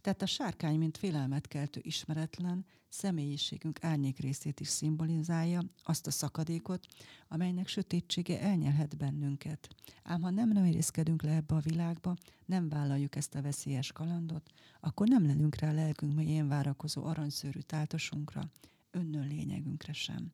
Tehát 0.00 0.22
a 0.22 0.26
sárkány, 0.26 0.78
mint 0.78 0.98
félelmet 0.98 1.48
keltő 1.48 1.80
ismeretlen, 1.82 2.64
személyiségünk 2.88 3.84
árnyék 3.84 4.18
részét 4.18 4.60
is 4.60 4.68
szimbolizálja, 4.68 5.62
azt 5.82 6.06
a 6.06 6.10
szakadékot, 6.10 6.86
amelynek 7.28 7.68
sötétsége 7.68 8.40
elnyelhet 8.40 8.96
bennünket. 8.96 9.68
Ám 10.02 10.22
ha 10.22 10.30
nem 10.30 10.48
merészkedünk 10.48 11.22
le 11.22 11.34
ebbe 11.34 11.54
a 11.54 11.60
világba, 11.60 12.16
nem 12.44 12.68
vállaljuk 12.68 13.16
ezt 13.16 13.34
a 13.34 13.42
veszélyes 13.42 13.92
kalandot, 13.92 14.50
akkor 14.80 15.08
nem 15.08 15.26
lelünk 15.26 15.56
rá 15.56 15.72
lelkünk 15.72 16.14
mélyén 16.14 16.48
várakozó 16.48 17.04
aranyszőrű 17.04 17.60
táltosunkra, 17.60 18.50
önnön 18.90 19.26
lényegünkre 19.26 19.92
sem. 19.92 20.32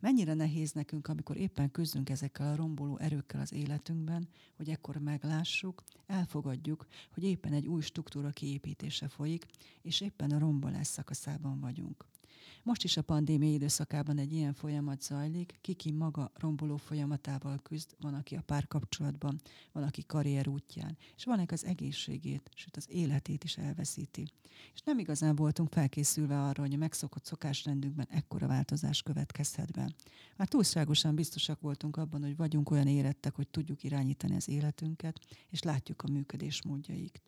Mennyire 0.00 0.34
nehéz 0.34 0.72
nekünk, 0.72 1.08
amikor 1.08 1.36
éppen 1.36 1.70
küzdünk 1.70 2.10
ezekkel 2.10 2.52
a 2.52 2.56
romboló 2.56 2.98
erőkkel 2.98 3.40
az 3.40 3.52
életünkben, 3.52 4.28
hogy 4.56 4.68
ekkor 4.68 4.96
meglássuk, 4.96 5.84
elfogadjuk, 6.06 6.86
hogy 7.10 7.24
éppen 7.24 7.52
egy 7.52 7.66
új 7.66 7.82
struktúra 7.82 8.30
kiépítése 8.30 9.08
folyik, 9.08 9.46
és 9.82 10.00
éppen 10.00 10.30
a 10.30 10.38
rombolás 10.38 10.86
szakaszában 10.86 11.60
vagyunk. 11.60 12.04
Most 12.62 12.84
is 12.84 12.96
a 12.96 13.02
pandémia 13.02 13.52
időszakában 13.52 14.18
egy 14.18 14.32
ilyen 14.32 14.54
folyamat 14.54 15.02
zajlik, 15.02 15.58
kiki 15.60 15.90
maga 15.90 16.30
romboló 16.34 16.76
folyamatával 16.76 17.58
küzd, 17.62 17.94
van, 18.00 18.14
aki 18.14 18.36
a 18.36 18.42
párkapcsolatban, 18.46 19.40
van, 19.72 19.82
aki 19.82 20.02
karrier 20.06 20.48
útján, 20.48 20.96
és 21.16 21.24
van, 21.24 21.38
aki 21.38 21.54
az 21.54 21.64
egészségét, 21.64 22.50
sőt 22.54 22.76
az 22.76 22.86
életét 22.90 23.44
is 23.44 23.56
elveszíti. 23.56 24.26
És 24.74 24.80
nem 24.82 24.98
igazán 24.98 25.36
voltunk 25.36 25.72
felkészülve 25.72 26.42
arra, 26.42 26.62
hogy 26.62 26.72
a 26.72 26.76
megszokott 26.76 27.24
szokásrendünkben 27.24 28.08
ekkora 28.10 28.46
változás 28.46 29.02
következhet 29.02 29.72
be. 29.72 29.90
Már 30.36 30.48
túlságosan 30.48 31.14
biztosak 31.14 31.60
voltunk 31.60 31.96
abban, 31.96 32.22
hogy 32.22 32.36
vagyunk 32.36 32.70
olyan 32.70 32.86
érettek, 32.86 33.34
hogy 33.34 33.48
tudjuk 33.48 33.82
irányítani 33.82 34.36
az 34.36 34.48
életünket, 34.48 35.20
és 35.50 35.62
látjuk 35.62 36.02
a 36.02 36.10
működés 36.10 36.62
módjait. 36.62 37.22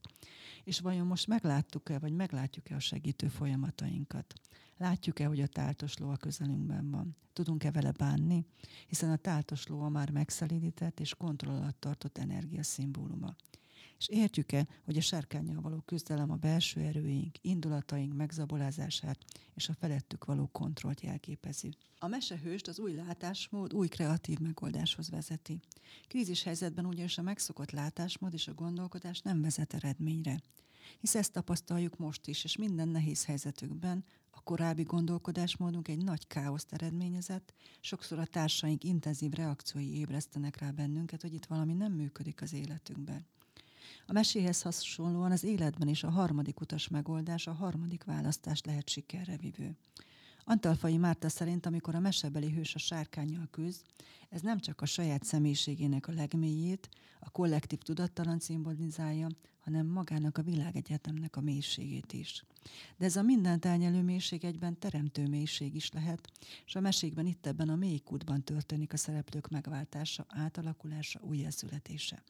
És 0.65 0.81
vajon 0.81 1.07
most 1.07 1.27
megláttuk-e, 1.27 1.99
vagy 1.99 2.13
meglátjuk-e 2.13 2.75
a 2.75 2.81
segítő 2.81 3.29
folyamatainkat? 3.29 4.35
Látjuk-e, 4.77 5.27
hogy 5.27 5.41
a 5.41 5.47
táltos 5.47 5.99
ló 5.99 6.11
a 6.11 6.17
közelünkben 6.17 6.91
van? 6.91 7.17
Tudunk-e 7.33 7.71
vele 7.71 7.93
bánni? 7.93 8.47
Hiszen 8.87 9.11
a 9.11 9.17
táltos 9.17 9.67
ló 9.67 9.81
a 9.81 9.89
már 9.89 10.11
megszelídített 10.11 11.01
és 11.01 11.15
kontroll 11.15 11.57
alatt 11.57 11.81
tartott 11.81 12.19
energia 12.19 12.63
szimbóluma. 12.63 13.35
És 13.99 14.09
értjük-e, 14.09 14.67
hogy 14.85 14.97
a 14.97 15.00
sárkányjal 15.00 15.61
való 15.61 15.81
küzdelem 15.81 16.31
a 16.31 16.37
belső 16.37 16.81
erőink, 16.81 17.37
indulataink 17.40 18.14
megzabolázását 18.14 19.19
és 19.55 19.69
a 19.69 19.75
felettük 19.75 20.25
való 20.25 20.49
kontrollt 20.52 21.00
jelképezi. 21.00 21.73
A 21.99 22.07
mesehőst 22.07 22.69
az 22.69 22.78
új 22.78 22.95
látásmód 22.95 23.75
új 23.75 23.88
kreatív 23.88 24.38
megoldáshoz 24.38 25.11
vezeti. 25.11 25.61
Krízis 26.09 26.43
helyzetben 26.43 26.87
ugyanis 26.87 27.19
a 27.19 27.23
megszokott 27.23 27.71
látásmód 27.71 28.33
és 28.33 28.49
a 28.49 28.55
gondolkodás 28.55 29.21
nem 29.21 29.40
vezet 29.43 29.75
eredményre. 29.75 30.40
Hisz 31.00 31.14
ezt 31.14 31.33
tapasztaljuk 31.33 31.97
most 31.97 32.26
is, 32.26 32.45
és 32.45 32.57
minden 32.57 32.88
nehéz 32.88 33.25
helyzetükben 33.25 34.05
a 34.31 34.40
korábbi 34.40 34.83
gondolkodásmódunk 34.83 35.88
egy 35.88 36.05
nagy 36.05 36.26
káoszt 36.26 36.73
eredményezett, 36.73 37.55
sokszor 37.81 38.19
a 38.19 38.26
társaink 38.26 38.85
intenzív 38.85 39.31
reakciói 39.31 39.99
ébresztenek 39.99 40.57
rá 40.57 40.71
bennünket, 40.71 41.23
hogy 41.23 41.35
itt 41.35 41.47
valami 41.47 41.73
nem 41.73 41.93
működik 41.93 42.43
az 42.43 42.52
életünkben. 42.52 43.26
A 44.07 44.12
meséhez 44.12 44.62
hasonlóan 44.62 45.30
az 45.33 45.45
életben 45.45 45.88
is 45.88 46.02
a 46.02 46.11
harmadik 46.11 46.61
utas 46.61 46.88
megoldás, 46.88 47.47
a 47.47 47.52
harmadik 47.52 48.04
választás 48.04 48.61
lehet 48.64 48.88
sikerre 48.88 49.37
vivő. 49.37 49.76
Antalfai 50.45 50.97
Márta 50.97 51.28
szerint, 51.28 51.66
amikor 51.66 51.95
a 51.95 52.00
mesebeli 52.00 52.50
hős 52.50 52.75
a 52.75 52.78
sárkányjal 52.78 53.49
küzd, 53.50 53.80
ez 54.28 54.40
nem 54.40 54.58
csak 54.58 54.80
a 54.80 54.87
saját 54.87 55.25
személyiségének 55.25 56.08
a 56.08 56.12
legmélyét, 56.12 56.88
a 57.20 57.30
kollektív 57.30 57.78
tudattalan 57.78 58.38
szimbolizálja, 58.38 59.28
hanem 59.61 59.87
magának 59.87 60.38
a 60.38 60.42
világegyetemnek 60.42 61.37
a 61.37 61.40
mélységét 61.40 62.12
is. 62.12 62.44
De 62.97 63.04
ez 63.04 63.16
a 63.16 63.23
mindent 63.23 63.64
elnyelő 63.64 64.02
mélység 64.02 64.44
egyben 64.44 64.78
teremtő 64.78 65.26
mélység 65.26 65.75
is 65.75 65.90
lehet, 65.92 66.30
és 66.66 66.75
a 66.75 66.80
mesékben 66.80 67.26
itt 67.26 67.47
ebben 67.47 67.68
a 67.68 67.76
mély 67.76 67.99
kútban 67.99 68.44
történik 68.44 68.92
a 68.92 68.97
szereplők 68.97 69.49
megváltása, 69.49 70.26
átalakulása, 70.28 71.20
újjászületése. 71.23 72.23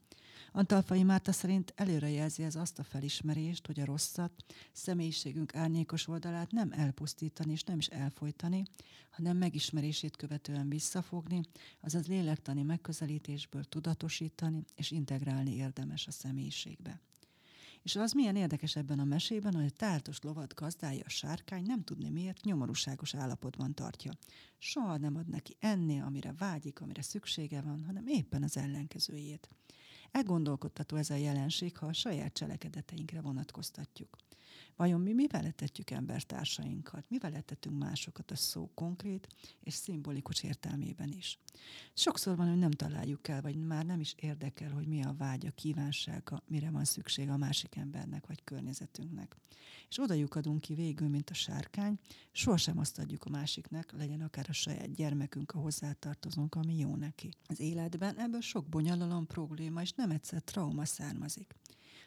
Antalfai 0.51 1.03
Márta 1.03 1.31
szerint 1.31 1.73
előrejelzi 1.75 2.43
ez 2.43 2.55
azt 2.55 2.79
a 2.79 2.83
felismerést, 2.83 3.65
hogy 3.65 3.79
a 3.79 3.85
rosszat, 3.85 4.31
személyiségünk 4.71 5.55
árnyékos 5.55 6.07
oldalát 6.07 6.51
nem 6.51 6.71
elpusztítani 6.71 7.51
és 7.51 7.63
nem 7.63 7.77
is 7.77 7.87
elfolytani, 7.87 8.63
hanem 9.09 9.37
megismerését 9.37 10.15
követően 10.15 10.69
visszafogni, 10.69 11.41
azaz 11.89 12.07
lélektani 12.07 12.63
megközelítésből 12.63 13.63
tudatosítani 13.63 14.63
és 14.75 14.91
integrálni 14.91 15.55
érdemes 15.55 16.07
a 16.07 16.11
személyiségbe. 16.11 17.01
És 17.81 17.95
az 17.95 18.11
milyen 18.11 18.35
érdekes 18.35 18.75
ebben 18.75 18.99
a 18.99 19.03
mesében, 19.03 19.53
hogy 19.53 19.65
a 19.65 19.69
táltos 19.69 20.21
lovat 20.21 20.53
gazdája, 20.53 21.03
a 21.05 21.09
sárkány 21.09 21.63
nem 21.65 21.83
tudni 21.83 22.09
miért 22.09 22.43
nyomorúságos 22.43 23.15
állapotban 23.15 23.73
tartja. 23.73 24.11
Soha 24.57 24.97
nem 24.97 25.15
ad 25.15 25.27
neki 25.27 25.55
enni, 25.59 26.01
amire 26.01 26.33
vágyik, 26.33 26.81
amire 26.81 27.01
szüksége 27.01 27.61
van, 27.61 27.83
hanem 27.85 28.07
éppen 28.07 28.43
az 28.43 28.57
ellenkezőjét. 28.57 29.49
Elgondolkodtató 30.11 30.95
ez 30.95 31.09
a 31.09 31.15
jelenség, 31.15 31.77
ha 31.77 31.85
a 31.85 31.93
saját 31.93 32.33
cselekedeteinkre 32.33 33.21
vonatkoztatjuk. 33.21 34.17
Vajon 34.79 35.01
mi 35.01 35.13
mivel 35.13 35.45
etetjük 35.45 35.89
embertársainkat? 35.89 37.05
Mivel 37.09 37.33
etetünk 37.33 37.79
másokat 37.79 38.31
a 38.31 38.35
szó 38.35 38.71
konkrét 38.73 39.27
és 39.63 39.73
szimbolikus 39.73 40.43
értelmében 40.43 41.11
is? 41.11 41.39
Sokszor 41.93 42.35
van, 42.35 42.49
hogy 42.49 42.57
nem 42.57 42.71
találjuk 42.71 43.27
el, 43.27 43.41
vagy 43.41 43.55
már 43.55 43.85
nem 43.85 43.99
is 43.99 44.13
érdekel, 44.17 44.71
hogy 44.71 44.87
mi 44.87 45.03
a 45.03 45.15
vágya, 45.17 45.51
kívánsága, 45.51 46.43
mire 46.47 46.69
van 46.69 46.85
szükség 46.85 47.29
a 47.29 47.37
másik 47.37 47.75
embernek 47.75 48.27
vagy 48.27 48.43
környezetünknek. 48.43 49.35
És 49.89 49.99
oda 49.99 50.13
lyukadunk 50.13 50.61
ki 50.61 50.73
végül, 50.73 51.07
mint 51.07 51.29
a 51.29 51.33
sárkány, 51.33 51.99
sohasem 52.31 52.77
azt 52.77 52.99
adjuk 52.99 53.23
a 53.25 53.29
másiknak, 53.29 53.91
legyen 53.91 54.21
akár 54.21 54.45
a 54.49 54.53
saját 54.53 54.93
gyermekünk, 54.93 55.51
a 55.51 55.59
hozzátartozónk, 55.59 56.55
ami 56.55 56.77
jó 56.77 56.95
neki. 56.95 57.29
Az 57.47 57.59
életben 57.59 58.19
ebből 58.19 58.41
sok 58.41 58.69
bonyolulom, 58.69 59.27
probléma 59.27 59.81
és 59.81 59.91
nem 59.91 60.11
egyszer 60.11 60.41
trauma 60.41 60.85
származik. 60.85 61.55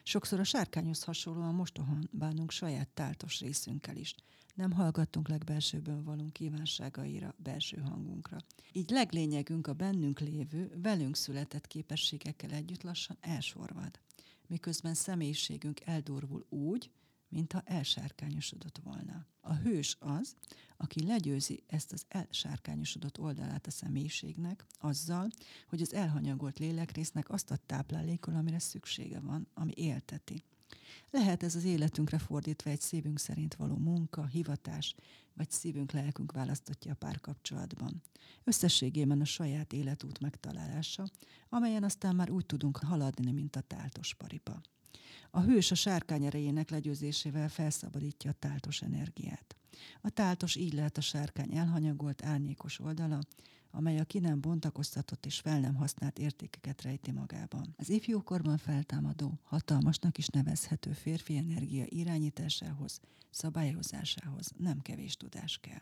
Sokszor 0.03 0.39
a 0.39 0.43
sárkányhoz 0.43 1.03
hasonlóan 1.03 1.55
mostohan 1.55 2.09
bánunk 2.11 2.51
saját 2.51 2.89
táltos 2.89 3.39
részünkkel 3.39 3.95
is. 3.95 4.15
Nem 4.55 4.71
hallgattunk 4.71 5.27
legbelsőből 5.27 6.03
valunk 6.03 6.33
kívánságaira, 6.33 7.35
belső 7.37 7.77
hangunkra. 7.77 8.37
Így 8.71 8.89
leglényegünk 8.89 9.67
a 9.67 9.73
bennünk 9.73 10.19
lévő, 10.19 10.79
velünk 10.81 11.15
született 11.15 11.67
képességekkel 11.67 12.51
együtt 12.51 12.83
lassan 12.83 13.17
elsorvad. 13.21 13.99
Miközben 14.47 14.93
személyiségünk 14.93 15.79
eldurvul 15.85 16.45
úgy, 16.49 16.91
mintha 17.33 17.61
elsárkányosodott 17.65 18.79
volna. 18.83 19.25
A 19.41 19.53
hős 19.53 19.97
az, 19.99 20.35
aki 20.77 21.05
legyőzi 21.05 21.63
ezt 21.67 21.91
az 21.91 22.05
elsárkányosodott 22.07 23.19
oldalát 23.19 23.67
a 23.67 23.71
személyiségnek, 23.71 24.65
azzal, 24.79 25.29
hogy 25.67 25.81
az 25.81 25.93
elhanyagolt 25.93 26.59
lélekrésznek 26.59 27.29
azt 27.29 27.51
a 27.51 27.57
táplálékol, 27.65 28.35
amire 28.35 28.59
szüksége 28.59 29.19
van, 29.19 29.47
ami 29.53 29.71
élteti. 29.75 30.43
Lehet 31.09 31.43
ez 31.43 31.55
az 31.55 31.63
életünkre 31.63 32.17
fordítva 32.17 32.69
egy 32.69 32.81
szívünk 32.81 33.19
szerint 33.19 33.55
való 33.55 33.75
munka, 33.75 34.25
hivatás, 34.25 34.95
vagy 35.33 35.51
szívünk-lelkünk 35.51 36.31
választottja 36.31 36.91
a 36.91 36.95
párkapcsolatban. 36.95 38.01
Összességében 38.43 39.21
a 39.21 39.25
saját 39.25 39.73
életút 39.73 40.19
megtalálása, 40.19 41.07
amelyen 41.49 41.83
aztán 41.83 42.15
már 42.15 42.29
úgy 42.29 42.45
tudunk 42.45 42.77
haladni, 42.77 43.31
mint 43.31 43.55
a 43.55 43.61
táltos 43.61 44.13
paripa. 44.13 44.61
A 45.31 45.41
hős 45.41 45.71
a 45.71 45.75
sárkány 45.75 46.25
erejének 46.25 46.69
legyőzésével 46.69 47.49
felszabadítja 47.49 48.31
a 48.31 48.35
táltos 48.39 48.81
energiát. 48.81 49.55
A 50.01 50.09
táltos 50.09 50.55
így 50.55 50.73
lehet 50.73 50.97
a 50.97 51.01
sárkány 51.01 51.57
elhanyagolt, 51.57 52.25
árnyékos 52.25 52.79
oldala, 52.79 53.19
amely 53.71 53.99
a 53.99 54.03
ki 54.03 54.19
nem 54.19 54.41
bontakoztatott 54.41 55.25
és 55.25 55.39
fel 55.39 55.59
nem 55.59 55.75
használt 55.75 56.19
értékeket 56.19 56.81
rejti 56.81 57.11
magában. 57.11 57.73
Az 57.77 57.89
ifjúkorban 57.89 58.57
feltámadó, 58.57 59.39
hatalmasnak 59.43 60.17
is 60.17 60.27
nevezhető 60.27 60.91
férfi 60.91 61.37
energia 61.37 61.85
irányításához, 61.87 62.99
szabályozásához 63.29 64.51
nem 64.57 64.81
kevés 64.81 65.15
tudás 65.15 65.57
kell. 65.61 65.81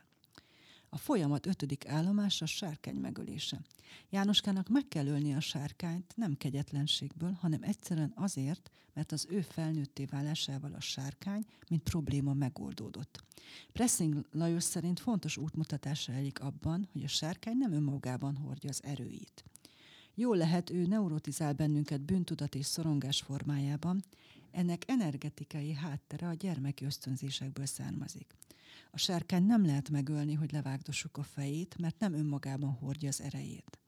A 0.94 0.98
folyamat 0.98 1.46
ötödik 1.46 1.88
állomása 1.88 2.46
a 2.46 2.48
sárkány 2.48 2.96
megölése. 2.96 3.62
Jánoskának 4.10 4.70
meg 4.70 4.88
kell 4.88 5.08
ölni 5.08 5.34
a 5.34 5.40
sárkányt 5.40 6.14
nem 6.16 6.38
kegyetlenségből, 6.38 7.32
hanem 7.32 7.64
egyszerűen 7.64 8.12
azért, 8.16 8.72
mert 8.94 9.12
az 9.12 9.28
ő 9.30 9.42
felnőtté 9.42 10.06
válásával 10.06 10.74
a 10.74 10.80
sárkány, 10.80 11.46
mint 11.70 11.84
probléma 11.84 12.34
megoldódott. 12.34 13.24
Pressing 13.72 14.26
Lajos 14.32 14.64
szerint 14.64 15.00
fontos 15.00 15.38
útmutatásra 15.38 16.14
elik 16.14 16.40
abban, 16.40 16.90
hogy 16.92 17.04
a 17.04 17.08
sárkány 17.08 17.58
nem 17.58 17.74
önmagában 17.74 18.36
hordja 18.36 18.70
az 18.70 18.84
erőit. 18.84 19.44
Jó 20.16 20.34
lehet, 20.34 20.70
ő 20.70 20.86
neurotizál 20.86 21.54
bennünket 21.54 22.02
bűntudat 22.02 22.56
és 22.56 22.66
szorongás 22.66 23.22
formájában, 23.22 24.04
ennek 24.52 24.84
energetikai 24.88 25.74
háttere 25.74 26.28
a 26.28 26.34
gyermeki 26.34 26.86
ösztönzésekből 26.86 27.66
származik. 27.66 28.36
A 28.92 28.98
sárkány 28.98 29.44
nem 29.44 29.66
lehet 29.66 29.90
megölni, 29.90 30.34
hogy 30.34 30.52
levágdossuk 30.52 31.18
a 31.18 31.24
fejét, 31.24 31.78
mert 31.78 32.00
nem 32.00 32.14
önmagában 32.14 32.72
hordja 32.72 33.10
az 33.10 33.22
erejét. 33.22 33.80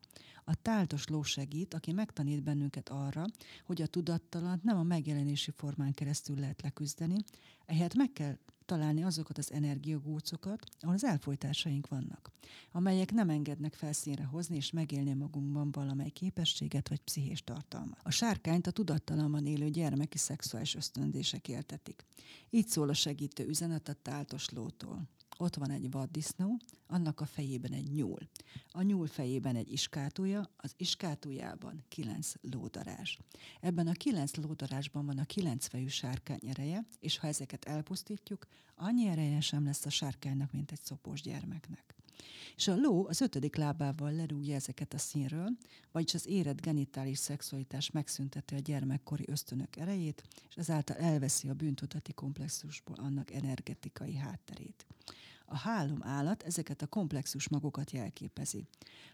A 0.43 0.55
táltos 0.55 1.07
ló 1.07 1.21
segít, 1.23 1.73
aki 1.73 1.91
megtanít 1.91 2.43
bennünket 2.43 2.89
arra, 2.89 3.25
hogy 3.65 3.81
a 3.81 3.87
tudattalant 3.87 4.63
nem 4.63 4.77
a 4.77 4.83
megjelenési 4.83 5.51
formán 5.51 5.93
keresztül 5.93 6.39
lehet 6.39 6.61
leküzdeni, 6.61 7.15
ehelyett 7.65 7.93
meg 7.93 8.11
kell 8.13 8.37
találni 8.65 9.03
azokat 9.03 9.37
az 9.37 9.51
energiagócokat, 9.51 10.63
ahol 10.79 10.93
az 10.93 11.03
elfolytásaink 11.03 11.87
vannak, 11.87 12.31
amelyek 12.71 13.11
nem 13.11 13.29
engednek 13.29 13.73
felszínre 13.73 14.23
hozni 14.23 14.55
és 14.55 14.71
megélni 14.71 15.13
magunkban 15.13 15.71
valamely 15.71 16.09
képességet 16.09 16.89
vagy 16.89 16.99
pszichés 16.99 17.43
tartalmat. 17.43 17.99
A 18.03 18.11
sárkányt 18.11 18.67
a 18.67 18.71
tudattalamban 18.71 19.45
élő 19.45 19.69
gyermeki 19.69 20.17
szexuális 20.17 20.75
ösztöndések 20.75 21.47
éltetik. 21.47 22.05
Így 22.49 22.67
szól 22.67 22.89
a 22.89 22.93
segítő 22.93 23.47
üzenet 23.47 23.87
a 23.87 23.93
táltos 23.93 24.49
lótól. 24.49 25.09
Ott 25.37 25.55
van 25.55 25.71
egy 25.71 25.91
vaddisznó, 25.91 26.59
annak 26.87 27.21
a 27.21 27.25
fejében 27.25 27.71
egy 27.71 27.91
nyúl. 27.91 28.19
A 28.71 28.81
nyúl 28.81 29.07
fejében 29.07 29.55
egy 29.55 29.71
iskátúja, 29.71 30.49
az 30.57 30.73
iskátújában 30.77 31.83
kilenc 31.87 32.33
lódarás. 32.41 33.19
Ebben 33.61 33.87
a 33.87 33.91
kilenc 33.91 34.35
lódarásban 34.35 35.05
van 35.05 35.17
a 35.17 35.25
kilenc 35.25 35.67
fejű 35.67 35.87
sárkány 35.87 36.47
ereje, 36.47 36.85
és 36.99 37.17
ha 37.17 37.27
ezeket 37.27 37.65
elpusztítjuk, 37.65 38.47
annyi 38.75 39.07
ereje 39.07 39.39
sem 39.39 39.65
lesz 39.65 39.85
a 39.85 39.89
sárkánynak, 39.89 40.51
mint 40.51 40.71
egy 40.71 40.81
szopós 40.81 41.21
gyermeknek. 41.21 41.92
És 42.55 42.67
a 42.67 42.75
ló 42.75 43.07
az 43.07 43.21
ötödik 43.21 43.55
lábával 43.55 44.11
lerúgja 44.11 44.55
ezeket 44.55 44.93
a 44.93 44.97
színről, 44.97 45.49
vagyis 45.91 46.13
az 46.13 46.27
érett 46.27 46.61
genitális 46.61 47.17
szexualitás 47.17 47.91
megszünteti 47.91 48.55
a 48.55 48.59
gyermekkori 48.59 49.23
ösztönök 49.27 49.75
erejét, 49.75 50.23
és 50.49 50.55
ezáltal 50.55 50.95
elveszi 50.95 51.49
a 51.49 51.53
bűntudati 51.53 52.13
komplexusból 52.13 52.95
annak 52.99 53.31
energetikai 53.31 54.15
hátterét. 54.15 54.85
A 55.45 55.57
három 55.57 55.99
állat 56.03 56.43
ezeket 56.43 56.81
a 56.81 56.87
komplexus 56.87 57.49
magokat 57.49 57.91
jelképezi. 57.91 58.67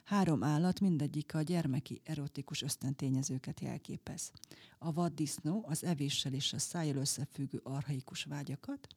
Három 0.03 0.43
állat 0.43 0.79
mindegyik 0.79 1.35
a 1.35 1.41
gyermeki 1.41 2.01
erotikus 2.03 2.61
ösztöntényezőket 2.61 3.59
jelképez. 3.59 4.31
A 4.77 4.93
vaddisznó 4.93 5.65
az 5.67 5.83
evéssel 5.83 6.33
és 6.33 6.53
a 6.53 6.59
szájjal 6.59 6.95
összefüggő 6.95 7.59
arhaikus 7.63 8.23
vágyakat, 8.23 8.87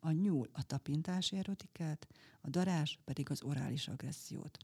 a 0.00 0.10
nyúl 0.10 0.48
a 0.52 0.62
tapintási 0.62 1.36
erotikát, 1.36 2.06
a 2.40 2.50
darás 2.50 2.98
pedig 3.04 3.30
az 3.30 3.42
orális 3.42 3.88
agressziót. 3.88 4.58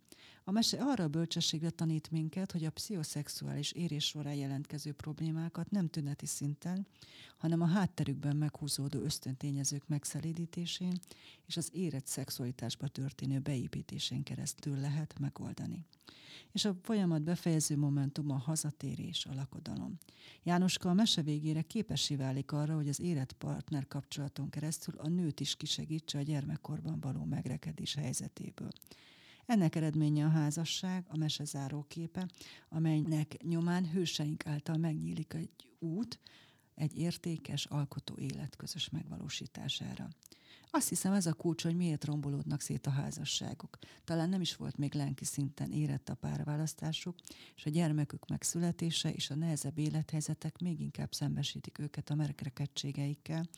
A 0.44 0.50
mese 0.50 0.78
arra 0.80 1.04
a 1.04 1.08
bölcsességre 1.08 1.70
tanít 1.70 2.10
minket, 2.10 2.52
hogy 2.52 2.64
a 2.64 2.70
pszichoszexuális 2.70 3.72
érés 3.72 4.04
során 4.04 4.34
jelentkező 4.34 4.92
problémákat 4.92 5.70
nem 5.70 5.88
tüneti 5.88 6.26
szinten, 6.26 6.86
hanem 7.36 7.60
a 7.60 7.66
hátterükben 7.66 8.36
meghúzódó 8.36 9.00
ösztöntényezők 9.00 9.88
megszelídítésén 9.88 11.00
és 11.46 11.56
az 11.56 11.70
érett 11.72 12.06
szexualitásba 12.06 12.88
történő 12.88 13.38
beépítésén 13.38 14.22
keresztül 14.22 14.80
lehet 14.80 15.18
megoldani. 15.18 15.84
És 16.52 16.64
a 16.64 16.76
folyamat 16.82 17.22
befejező 17.22 17.76
momentum 17.76 18.30
a 18.30 18.38
hazatérés, 18.38 19.26
a 19.26 19.34
lakodalom. 19.34 19.98
Jánoska 20.42 20.88
a 20.88 20.94
mese 20.94 21.22
végére 21.22 21.62
képessé 21.62 22.16
válik 22.16 22.52
arra, 22.52 22.74
hogy 22.74 22.88
az 22.88 23.00
érett 23.00 23.32
partner 23.32 23.86
kapcsolaton 23.86 24.50
keresztül 24.50 24.94
a 24.98 25.08
nőt 25.08 25.40
is 25.40 25.56
kisegítse 25.56 26.18
a 26.18 26.22
gyermekkorban 26.22 27.00
való 27.00 27.24
megrekedés 27.24 27.94
helyzetéből. 27.94 28.70
Ennek 29.46 29.74
eredménye 29.74 30.24
a 30.24 30.28
házasság, 30.28 31.04
a 31.08 31.16
mesezáró 31.16 31.84
képe, 31.88 32.28
amelynek 32.68 33.42
nyomán 33.42 33.90
hőseink 33.90 34.46
által 34.46 34.76
megnyílik 34.76 35.34
egy 35.34 35.50
út, 35.78 36.20
egy 36.74 36.98
értékes, 36.98 37.64
alkotó 37.64 38.16
élet 38.18 38.56
közös 38.56 38.88
megvalósítására. 38.88 40.08
Azt 40.76 40.88
hiszem 40.88 41.12
ez 41.12 41.26
a 41.26 41.32
kulcs, 41.32 41.62
hogy 41.62 41.76
miért 41.76 42.04
rombolódnak 42.04 42.60
szét 42.60 42.86
a 42.86 42.90
házasságok. 42.90 43.78
Talán 44.04 44.28
nem 44.28 44.40
is 44.40 44.56
volt 44.56 44.76
még 44.76 44.94
lelki 44.94 45.24
szinten 45.24 45.72
érett 45.72 46.08
a 46.08 46.14
párválasztásuk, 46.14 47.14
és 47.56 47.66
a 47.66 47.70
gyermekük 47.70 48.28
megszületése 48.28 49.12
és 49.12 49.30
a 49.30 49.34
nehezebb 49.34 49.78
élethelyzetek 49.78 50.58
még 50.58 50.80
inkább 50.80 51.12
szembesítik 51.12 51.78
őket 51.78 52.10
a 52.10 52.14
merkerekedtségeikkel, 52.14 53.48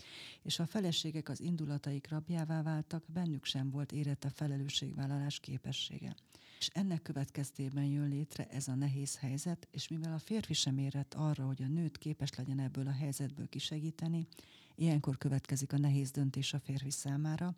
és 0.43 0.59
a 0.59 0.67
feleségek 0.67 1.29
az 1.29 1.41
indulataik 1.41 2.09
rabjává 2.09 2.63
váltak, 2.63 3.05
bennük 3.07 3.45
sem 3.45 3.71
volt 3.71 3.93
érett 3.93 4.25
a 4.25 4.31
felelősségvállalás 4.31 5.41
képessége. 5.41 6.15
És 6.59 6.69
ennek 6.73 7.03
következtében 7.03 7.85
jön 7.85 8.09
létre 8.09 8.47
ez 8.47 8.69
a 8.69 8.75
nehéz 8.75 9.17
helyzet, 9.17 9.69
és 9.71 9.89
mivel 9.89 10.13
a 10.13 10.19
férfi 10.19 10.55
sem 10.55 10.79
érett 10.79 11.15
arra, 11.15 11.47
hogy 11.47 11.63
a 11.63 11.67
nőt 11.67 11.99
képes 11.99 12.35
legyen 12.35 12.59
ebből 12.59 12.87
a 12.87 12.93
helyzetből 12.93 13.49
kisegíteni, 13.49 14.27
Ilyenkor 14.81 15.19
következik 15.19 15.73
a 15.73 15.79
nehéz 15.79 16.11
döntés 16.11 16.53
a 16.53 16.59
férfi 16.59 16.91
számára, 16.91 17.55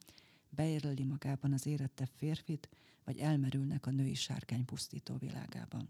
beérleli 0.48 1.04
magában 1.04 1.52
az 1.52 1.66
érettebb 1.66 2.10
férfit, 2.16 2.68
vagy 3.04 3.18
elmerülnek 3.18 3.86
a 3.86 3.90
női 3.90 4.14
sárkány 4.14 4.64
pusztító 4.64 5.16
világában. 5.16 5.88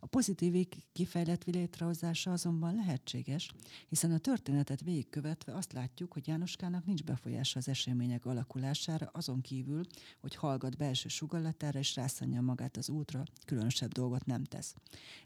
A 0.00 0.06
pozitív 0.06 0.68
kifejlett 0.92 1.44
létrehozása 1.44 2.32
azonban 2.32 2.74
lehetséges, 2.74 3.50
hiszen 3.88 4.12
a 4.12 4.18
történetet 4.18 4.80
végigkövetve 4.80 5.54
azt 5.54 5.72
látjuk, 5.72 6.12
hogy 6.12 6.26
Jánoskának 6.26 6.86
nincs 6.86 7.04
befolyása 7.04 7.58
az 7.58 7.68
események 7.68 8.26
alakulására, 8.26 9.10
azon 9.12 9.40
kívül, 9.40 9.84
hogy 10.20 10.34
hallgat 10.34 10.76
belső 10.76 11.08
sugallatára 11.08 11.78
és 11.78 11.96
rászanja 11.96 12.40
magát 12.40 12.76
az 12.76 12.88
útra, 12.88 13.22
különösebb 13.44 13.92
dolgot 13.92 14.26
nem 14.26 14.44
tesz. 14.44 14.74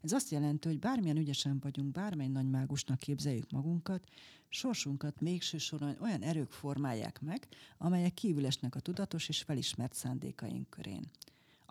Ez 0.00 0.12
azt 0.12 0.30
jelenti, 0.30 0.68
hogy 0.68 0.78
bármilyen 0.78 1.16
ügyesen 1.16 1.58
vagyunk, 1.58 1.92
bármely 1.92 2.28
nagy 2.28 2.50
mágusnak 2.50 2.98
képzeljük 2.98 3.50
magunkat, 3.50 4.08
sorsunkat 4.48 5.20
mégső 5.20 5.58
soron 5.58 5.96
olyan 6.00 6.22
erők 6.22 6.50
formálják 6.50 7.20
meg, 7.20 7.48
amelyek 7.78 8.14
kívülesnek 8.14 8.74
a 8.74 8.80
tudatos 8.80 9.28
és 9.28 9.42
felismert 9.42 9.94
szándékaink 9.94 10.70
körén. 10.70 11.10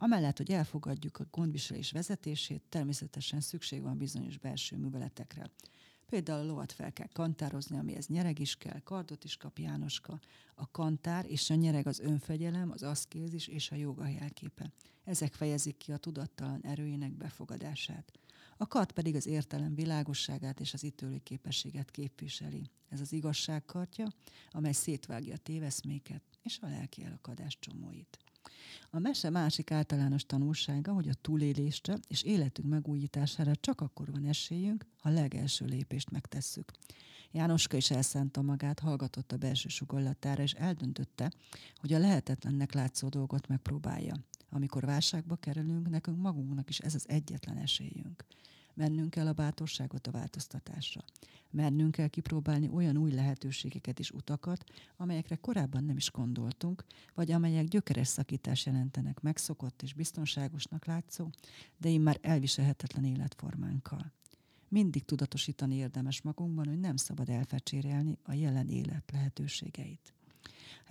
Amellett, 0.03 0.37
hogy 0.37 0.51
elfogadjuk 0.51 1.17
a 1.19 1.27
gondviselés 1.31 1.91
vezetését, 1.91 2.63
természetesen 2.69 3.41
szükség 3.41 3.81
van 3.81 3.97
bizonyos 3.97 4.37
belső 4.37 4.77
műveletekre. 4.77 5.51
Például 6.05 6.39
a 6.39 6.45
lovat 6.45 6.71
fel 6.71 6.93
kell 6.93 7.07
kantározni, 7.13 7.77
amihez 7.77 8.07
nyereg 8.07 8.39
is 8.39 8.55
kell, 8.55 8.79
kardot 8.79 9.23
is 9.23 9.37
kap 9.37 9.57
Jánoska. 9.57 10.19
A 10.55 10.71
kantár 10.71 11.25
és 11.29 11.49
a 11.49 11.55
nyereg 11.55 11.87
az 11.87 11.99
önfegyelem, 11.99 12.71
az 12.71 12.83
aszkézis 12.83 13.47
és 13.47 13.71
a 13.71 13.75
joga 13.75 14.07
jelképe. 14.07 14.71
Ezek 15.03 15.33
fejezik 15.33 15.77
ki 15.77 15.91
a 15.91 15.97
tudattalan 15.97 16.61
erőinek 16.61 17.11
befogadását. 17.11 18.11
A 18.57 18.67
kard 18.67 18.91
pedig 18.91 19.15
az 19.15 19.27
értelem 19.27 19.75
világosságát 19.75 20.59
és 20.59 20.73
az 20.73 20.83
ítélő 20.83 21.19
képességet 21.23 21.91
képviseli. 21.91 22.69
Ez 22.89 23.01
az 23.01 23.13
igazságkartja, 23.13 24.07
amely 24.49 24.73
szétvágja 24.73 25.33
a 25.33 25.37
téveszméket 25.37 26.23
és 26.43 26.59
a 26.61 26.67
lelki 26.67 27.03
elakadás 27.03 27.57
csomóit. 27.59 28.19
A 28.89 28.99
mese 28.99 29.29
másik 29.29 29.71
általános 29.71 30.25
tanulsága, 30.25 30.93
hogy 30.93 31.09
a 31.09 31.13
túlélésre 31.13 31.97
és 32.07 32.23
életünk 32.23 32.67
megújítására 32.67 33.55
csak 33.55 33.81
akkor 33.81 34.11
van 34.11 34.25
esélyünk, 34.25 34.85
ha 34.99 35.09
a 35.09 35.13
legelső 35.13 35.65
lépést 35.65 36.11
megtesszük. 36.11 36.71
Jánoska 37.31 37.77
is 37.77 37.91
elszánta 37.91 38.41
magát, 38.41 38.79
hallgatott 38.79 39.31
a 39.31 39.37
belső 39.37 39.69
sugallatára, 39.69 40.43
és 40.43 40.53
eldöntötte, 40.53 41.31
hogy 41.75 41.93
a 41.93 41.99
lehetetlennek 41.99 42.73
látszó 42.73 43.07
dolgot 43.07 43.47
megpróbálja. 43.47 44.15
Amikor 44.49 44.85
válságba 44.85 45.35
kerülünk, 45.35 45.89
nekünk 45.89 46.17
magunknak 46.17 46.69
is 46.69 46.79
ez 46.79 46.95
az 46.95 47.09
egyetlen 47.09 47.57
esélyünk. 47.57 48.25
Mennünk 48.73 49.09
kell 49.09 49.27
a 49.27 49.33
bátorságot 49.33 50.07
a 50.07 50.11
változtatásra. 50.11 51.03
Mernünk 51.49 51.91
kell 51.91 52.07
kipróbálni 52.07 52.69
olyan 52.73 52.97
új 52.97 53.11
lehetőségeket 53.11 53.99
és 53.99 54.11
utakat, 54.11 54.63
amelyekre 54.97 55.35
korábban 55.35 55.83
nem 55.83 55.97
is 55.97 56.11
gondoltunk, 56.11 56.85
vagy 57.13 57.31
amelyek 57.31 57.65
gyökeres 57.65 58.07
szakítás 58.07 58.65
jelentenek 58.65 59.19
megszokott 59.19 59.81
és 59.81 59.93
biztonságosnak 59.93 60.85
látszó, 60.85 61.29
de 61.77 61.89
én 61.89 62.01
már 62.01 62.17
elviselhetetlen 62.21 63.05
életformánkkal. 63.05 64.13
Mindig 64.67 65.05
tudatosítani 65.05 65.75
érdemes 65.75 66.21
magunkban, 66.21 66.67
hogy 66.67 66.79
nem 66.79 66.95
szabad 66.95 67.29
elfecsérelni 67.29 68.17
a 68.23 68.33
jelen 68.33 68.67
élet 68.69 69.11
lehetőségeit. 69.11 70.13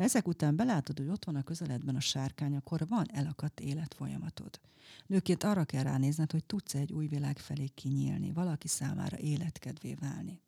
Ha 0.00 0.06
ezek 0.06 0.28
után 0.28 0.56
belátod, 0.56 0.98
hogy 0.98 1.08
ott 1.08 1.24
van 1.24 1.36
a 1.36 1.42
közeledben 1.42 1.96
a 1.96 2.00
sárkány, 2.00 2.56
akkor 2.56 2.88
van 2.88 3.06
elakadt 3.12 3.60
életfolyamatod. 3.60 4.60
Nőként 5.06 5.44
arra 5.44 5.64
kell 5.64 5.82
ránézned, 5.82 6.32
hogy 6.32 6.44
tudsz 6.44 6.74
egy 6.74 6.92
új 6.92 7.06
világ 7.06 7.38
felé 7.38 7.66
kinyílni, 7.66 8.32
valaki 8.32 8.68
számára 8.68 9.18
életkedvé 9.18 9.94
válni. 9.94 10.40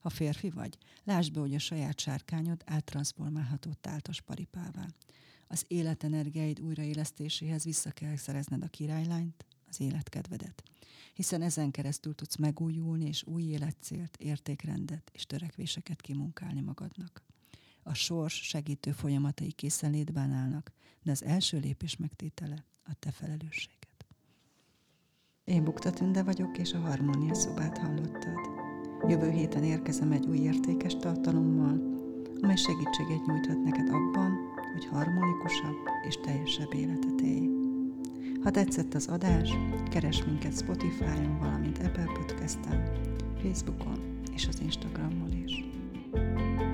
Ha 0.00 0.08
férfi 0.08 0.50
vagy, 0.50 0.78
lásd 1.04 1.32
be, 1.32 1.40
hogy 1.40 1.54
a 1.54 1.58
saját 1.58 2.00
sárkányod 2.00 2.62
áttranszformálható 2.64 3.70
táltos 3.80 4.20
paripává. 4.20 4.86
Az 5.46 5.64
életenergiáid 5.68 6.60
újraélesztéséhez 6.60 7.64
vissza 7.64 7.90
kell 7.90 8.16
szerezned 8.16 8.62
a 8.62 8.68
királylányt, 8.68 9.46
az 9.68 9.80
életkedvedet. 9.80 10.62
Hiszen 11.14 11.42
ezen 11.42 11.70
keresztül 11.70 12.14
tudsz 12.14 12.36
megújulni 12.36 13.06
és 13.06 13.24
új 13.26 13.42
életcélt, 13.42 14.16
értékrendet 14.16 15.10
és 15.12 15.26
törekvéseket 15.26 16.00
kimunkálni 16.00 16.60
magadnak. 16.60 17.24
A 17.88 17.94
sors 17.94 18.34
segítő 18.34 18.90
folyamatai 18.90 19.52
készenlétben 19.52 20.32
állnak, 20.32 20.72
de 21.02 21.10
az 21.10 21.24
első 21.24 21.58
lépés 21.58 21.96
megtétele 21.96 22.64
a 22.84 22.90
te 22.98 23.10
felelősséged. 23.10 23.76
Én 25.44 25.64
Bukta 25.64 25.90
Tünde 25.90 26.22
vagyok, 26.22 26.58
és 26.58 26.72
a 26.72 26.78
Harmónia 26.78 27.34
szobát 27.34 27.78
hallottad. 27.78 28.38
Jövő 29.08 29.30
héten 29.30 29.64
érkezem 29.64 30.12
egy 30.12 30.26
új 30.26 30.38
értékes 30.38 30.96
tartalommal, 30.96 31.80
amely 32.42 32.56
segítséget 32.56 33.26
nyújthat 33.26 33.62
neked 33.62 33.88
abban, 33.88 34.32
hogy 34.72 34.86
harmonikusabb 34.86 35.76
és 36.08 36.14
teljesebb 36.14 36.74
életet 36.74 37.20
élj. 37.20 37.48
Ha 38.42 38.50
tetszett 38.50 38.94
az 38.94 39.06
adás, 39.06 39.50
keres 39.90 40.24
minket 40.24 40.58
Spotify-on, 40.58 41.38
valamint 41.38 41.78
Apple 41.78 42.12
Podcast-en, 42.14 42.90
Facebookon 43.42 44.20
és 44.32 44.46
az 44.46 44.60
Instagramon 44.60 45.32
is. 45.44 45.64
thank 46.12 46.60
you 46.60 46.65